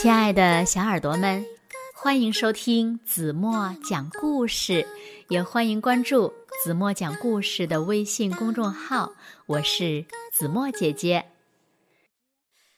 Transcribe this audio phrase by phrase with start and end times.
[0.00, 1.44] 亲爱的小耳朵们，
[1.94, 4.86] 欢迎收听子墨讲故事，
[5.28, 6.32] 也欢迎关注
[6.64, 9.12] 子墨讲故事的微信公众号。
[9.44, 10.02] 我是
[10.32, 11.26] 子墨姐姐。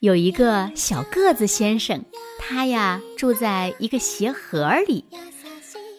[0.01, 2.05] 有一个小个子先生，
[2.41, 5.05] 他呀住在一个鞋盒里。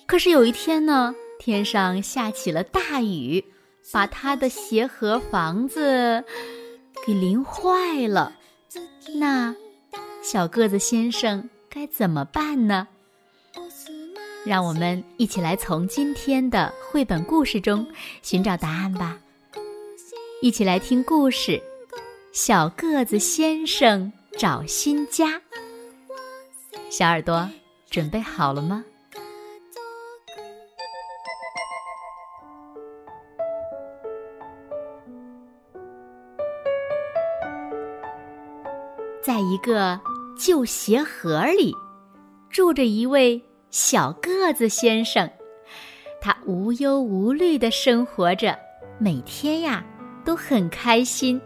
[0.06, 3.46] 可是有一天呢，天上下起了大雨，
[3.94, 6.26] 把他的鞋盒房子
[7.08, 8.34] 给淋坏了。
[9.16, 9.56] 那。
[10.24, 12.88] 小个子先生该怎么办呢？
[14.46, 17.86] 让我们一起来从今天的绘本故事中
[18.22, 19.20] 寻找答案吧。
[20.42, 21.52] 一起来听故事
[22.32, 25.28] 《小个子先生找新家》。
[26.90, 27.50] 小耳朵
[27.90, 28.86] 准备好了吗？
[39.22, 40.00] 在一个。
[40.36, 41.74] 旧鞋盒里
[42.50, 45.30] 住着一位小个子先生，
[46.22, 48.58] 他无忧无虑的生活着，
[49.00, 49.84] 每天呀
[50.26, 51.40] 都很开心。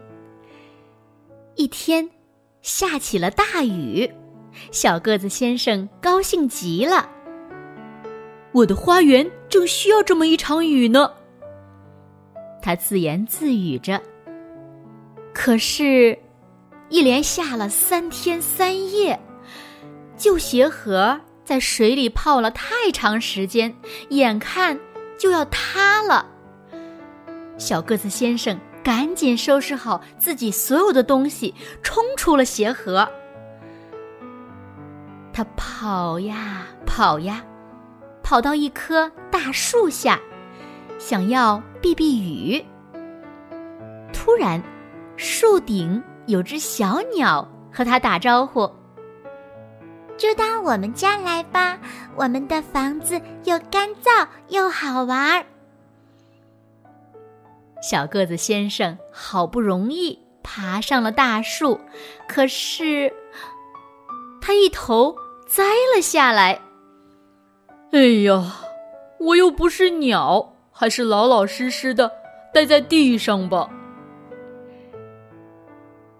[1.56, 2.08] 一天，
[2.62, 4.10] 下起了大雨，
[4.70, 7.08] 小个子先生高兴极了。
[8.52, 11.12] 我的花园正需要这么一场雨呢，
[12.62, 14.00] 他自言自语着。
[15.32, 16.18] 可是。
[16.90, 19.20] 一连下了三天三夜，
[20.16, 23.76] 旧鞋盒在水里泡了太长时间，
[24.08, 24.78] 眼看
[25.18, 26.26] 就要塌了。
[27.58, 33.08] 小个子先生赶紧收拾好自己所有的东西，冲出了鞋盒。
[35.32, 37.44] 他跑呀跑呀，
[38.22, 40.18] 跑到一棵大树下，
[40.98, 42.64] 想要避避雨。
[44.12, 44.62] 突然，
[45.16, 46.02] 树顶。
[46.28, 48.70] 有只小鸟和他打招呼
[50.18, 51.78] ：“就到我们家来吧，
[52.14, 55.44] 我们的房子又干燥又好玩。”
[57.80, 61.80] 小个子先生好不容易爬上了大树，
[62.28, 63.10] 可是
[64.38, 65.64] 他一头栽
[65.96, 66.60] 了下来。
[67.92, 68.56] 哎呀，
[69.18, 72.12] 我又不是鸟，还是老老实实的
[72.52, 73.70] 待在地上吧。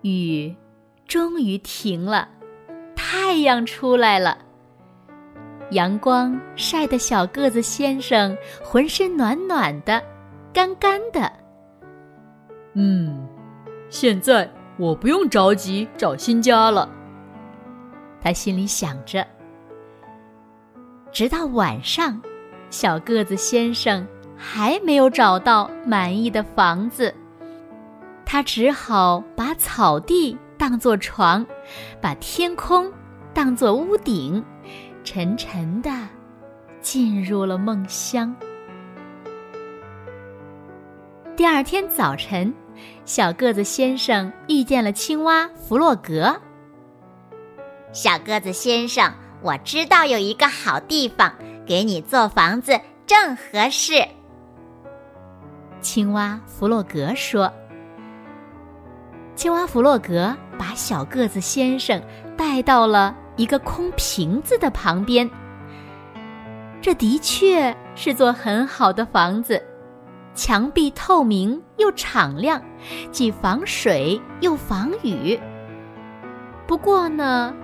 [0.03, 0.55] 雨
[1.07, 2.29] 终于停了，
[2.95, 4.39] 太阳出来了。
[5.73, 10.03] 阳光晒得小个子先生浑身暖暖的，
[10.53, 11.31] 干干的。
[12.75, 13.27] 嗯，
[13.91, 16.89] 现在我不用着急找新家了。
[18.21, 19.27] 他心里想着。
[21.11, 22.21] 直到晚上，
[22.71, 27.13] 小个子先生还没有找到满意的房子。
[28.31, 31.47] 他只好把草地当作床，
[31.99, 32.93] 把天空
[33.33, 34.45] 当作屋顶，
[35.03, 35.91] 沉沉的
[36.83, 38.37] 进入了梦乡。
[41.35, 42.53] 第二天早晨，
[43.07, 46.39] 小个子先生遇见了青蛙弗洛格。
[47.95, 51.33] 小个子先生，我知道有一个好地方，
[51.65, 54.07] 给你做房子正合适。
[55.81, 57.51] 青蛙弗洛格说。
[59.39, 62.03] 青蛙弗洛格把小个子先生
[62.37, 65.31] 带到了一个空瓶子的旁边。
[66.83, 69.63] 这的确是座很好的房子，
[70.35, 72.61] 墙壁透明又敞亮，
[73.13, 75.39] 既防水又防雨。
[76.67, 77.55] 不过呢，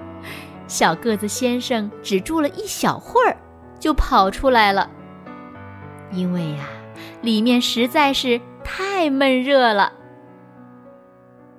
[0.68, 3.36] 小个子先生只住了一小会儿，
[3.80, 4.88] 就跑出来了，
[6.12, 6.66] 因为呀，
[7.20, 9.92] 里面实在是太闷热了。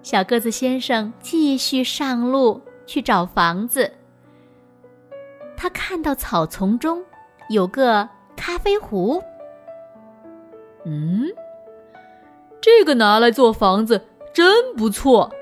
[0.06, 3.92] 小个子先生继续上路去找房子。
[5.58, 7.04] 他看到草丛中
[7.50, 9.20] 有个咖啡壶。
[10.86, 11.26] 嗯，
[12.62, 14.00] 这个拿来做房子
[14.32, 15.34] 真不错，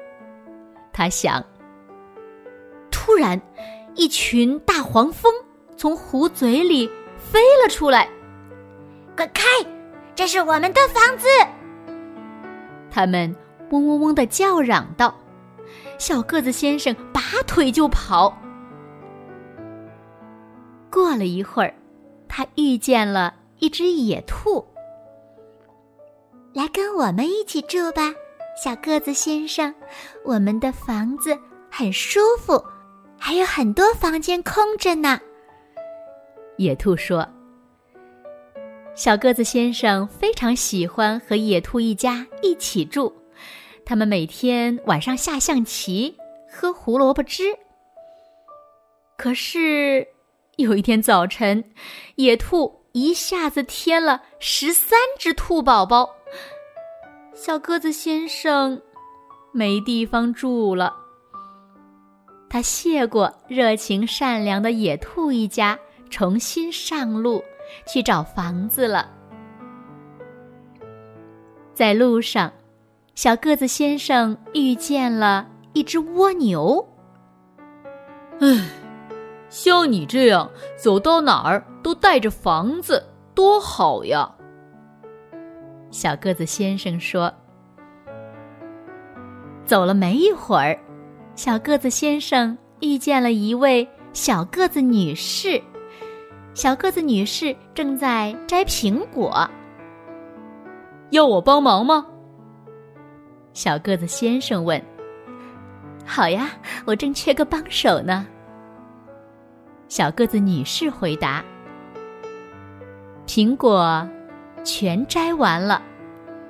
[0.93, 1.43] 他想。
[2.89, 3.41] 突然，
[3.95, 5.29] 一群大黄蜂
[5.75, 8.07] 从壶嘴里飞了出来。
[9.17, 9.43] 滚开！
[10.15, 11.27] 这是我们的房子。
[12.89, 13.35] 他们。
[13.73, 15.13] 嗡嗡嗡的叫嚷道
[15.97, 18.37] ：“小个子先生拔腿就跑。”
[20.91, 21.73] 过了一会儿，
[22.27, 24.63] 他遇见了一只野兔。
[26.53, 28.13] “来跟我们一起住吧，
[28.63, 29.73] 小个子先生，
[30.23, 31.35] 我们的房子
[31.71, 32.63] 很舒服，
[33.17, 35.19] 还有很多房间空着呢。”
[36.57, 37.27] 野兔说。
[38.93, 43.11] 小个子先生非常喜欢和野兔一家一起住。
[43.85, 46.17] 他们每天晚上下象棋，
[46.49, 47.43] 喝胡萝卜汁。
[49.17, 50.07] 可是
[50.55, 51.63] 有一天早晨，
[52.15, 56.09] 野兔一下子添了十三只兔宝宝，
[57.33, 58.81] 小个子先生
[59.51, 60.95] 没地方住了。
[62.49, 65.77] 他谢过热情善良的野兔一家，
[66.09, 67.43] 重新上路
[67.87, 69.11] 去找房子了。
[71.73, 72.53] 在路上，
[73.15, 76.83] 小个子先生遇见了一只蜗牛。
[78.39, 78.67] 唉，
[79.49, 83.05] 像你这样走到哪儿都带着房子，
[83.35, 84.33] 多好呀！
[85.91, 87.31] 小个子先生说。
[89.63, 90.79] 走了没一会儿，
[91.35, 95.61] 小个子先生遇见了一位小个子女士。
[96.55, 99.47] 小个子女士正在摘苹果。
[101.11, 102.07] 要我帮忙吗？
[103.53, 104.81] 小个子先生问。
[106.05, 106.49] 好呀，
[106.85, 108.27] 我正缺个帮手呢。
[109.87, 111.43] 小个子女士回答
[113.27, 114.07] ：“苹果
[114.63, 115.81] 全摘完了。”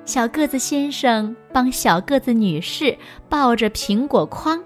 [0.06, 2.96] 小个子先生帮小个子女士
[3.28, 4.62] 抱着苹果筐，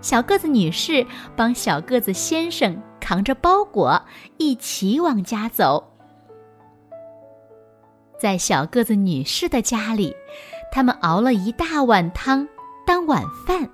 [0.00, 1.04] 小个子女士
[1.34, 4.00] 帮小个子先生扛着包裹，
[4.36, 5.82] 一起往家走。
[8.20, 10.14] 在小个子女士的家里，
[10.72, 12.48] 他们熬了一大碗汤
[12.86, 13.68] 当晚饭。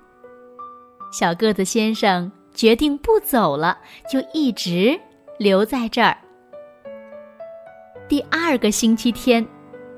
[1.11, 3.77] 小个子先生决定不走了，
[4.11, 4.99] 就一直
[5.39, 6.15] 留在这儿。
[8.09, 9.47] 第二个星期天，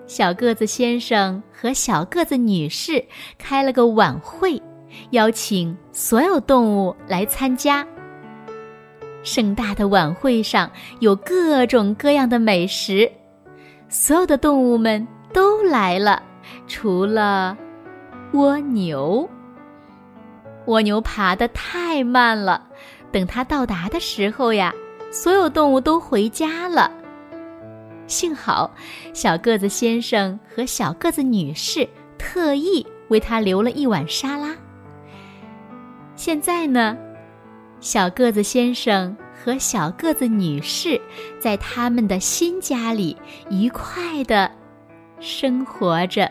[0.06, 3.04] 小个子先生和小个子女士
[3.38, 4.62] 开了个晚会，
[5.10, 7.86] 邀请所有动物来参加。
[9.24, 13.12] 盛大的晚会上有各种各样的美食，
[13.90, 16.22] 所有的动物们都来了，
[16.68, 17.58] 除了
[18.34, 19.30] 蜗牛。
[20.68, 22.68] 蜗牛爬得太慢了，
[23.12, 24.74] 等它到达的时候呀，
[25.12, 26.92] 所有动物都回家了。
[28.08, 28.70] 幸好，
[29.14, 31.88] 小个子先生和小个子女士
[32.18, 34.56] 特意为他留了一碗沙拉。
[36.16, 36.96] 现在呢，
[37.80, 41.02] 小个子先生和小个子女士
[41.40, 43.18] 在他们的新家里
[43.50, 44.52] 愉快的
[45.20, 46.30] 生活着。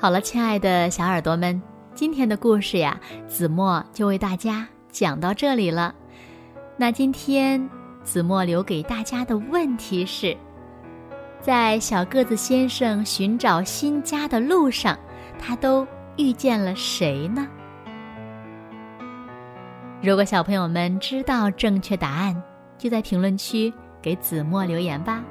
[0.00, 1.60] 好了，亲爱的小耳朵们，
[1.92, 5.92] 今天的故事呀，子墨就为大家讲到这里了。
[6.76, 7.68] 那今天
[8.04, 10.36] 子墨留给大家的问题是：
[11.40, 14.96] 在小个子先生寻找新家的路上，
[15.36, 15.84] 他都
[16.16, 17.44] 遇见了谁呢？
[20.00, 22.40] 如果小朋友们知道正确答案，
[22.78, 25.24] 就在评论区给子墨留言吧，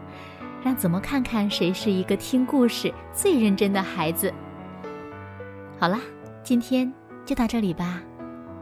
[0.61, 4.29] 让子墨看看谁是一个听故事最认真的孩子。
[5.79, 5.99] 好啦，
[6.41, 6.91] 今天
[7.23, 8.01] 就到这里吧。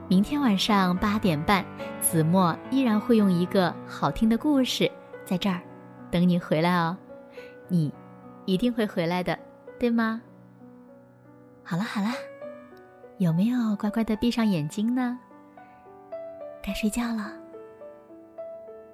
[0.10, 1.64] 明天晚上八点半，
[2.02, 4.92] 子墨依然会用一个好听的故事
[5.24, 5.62] 在这儿
[6.12, 6.96] 等你回来哦。
[7.70, 7.92] 你
[8.46, 9.40] 一定会回来的，
[9.80, 10.22] 对吗？
[11.64, 12.10] 好了好了，
[13.18, 15.18] 有没有乖乖的闭上眼睛呢？
[16.62, 17.32] 该睡觉了，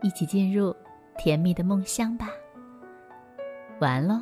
[0.04, 0.76] 一起进入
[1.18, 2.30] 甜蜜的梦乡吧。
[3.80, 4.22] 晚安喽。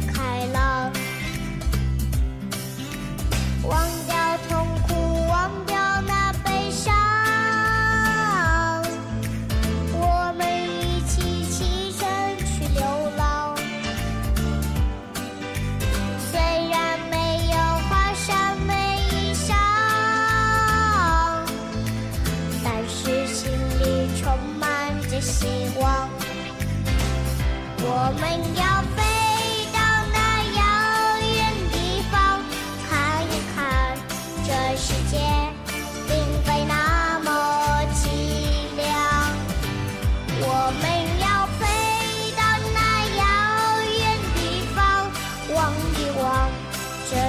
[0.00, 0.92] 的开朗。
[3.64, 3.76] 忘
[4.06, 4.14] 掉
[4.48, 5.76] 痛苦，忘掉
[6.06, 6.94] 那悲伤，
[9.92, 12.06] 我们一起启程
[12.46, 12.80] 去流
[13.16, 13.56] 浪。
[16.30, 16.38] 虽
[16.70, 17.56] 然没有
[17.88, 18.72] 华山美
[19.10, 19.52] 衣裳，
[22.62, 23.50] 但是心
[23.80, 23.82] 里
[24.20, 24.68] 充满
[25.10, 26.08] 着希望。
[27.80, 28.22] 我们
[28.54, 28.62] 要
[28.94, 29.02] 飞